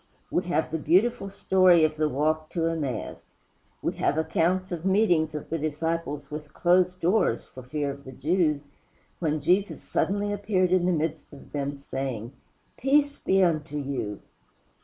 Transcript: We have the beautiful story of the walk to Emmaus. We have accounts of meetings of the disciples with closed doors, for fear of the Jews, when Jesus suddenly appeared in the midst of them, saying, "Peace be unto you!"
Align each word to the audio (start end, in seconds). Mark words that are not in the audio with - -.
We 0.31 0.45
have 0.45 0.71
the 0.71 0.79
beautiful 0.79 1.29
story 1.29 1.83
of 1.83 1.95
the 1.95 2.09
walk 2.09 2.49
to 2.53 2.65
Emmaus. 2.65 3.25
We 3.83 3.93
have 3.97 4.17
accounts 4.17 4.71
of 4.71 4.83
meetings 4.83 5.35
of 5.35 5.51
the 5.51 5.59
disciples 5.59 6.31
with 6.31 6.55
closed 6.55 6.99
doors, 6.99 7.45
for 7.45 7.61
fear 7.61 7.91
of 7.91 8.03
the 8.03 8.11
Jews, 8.11 8.65
when 9.19 9.39
Jesus 9.39 9.83
suddenly 9.83 10.33
appeared 10.33 10.71
in 10.71 10.87
the 10.87 10.91
midst 10.91 11.33
of 11.33 11.51
them, 11.51 11.75
saying, 11.75 12.33
"Peace 12.77 13.19
be 13.19 13.43
unto 13.43 13.77
you!" 13.77 14.23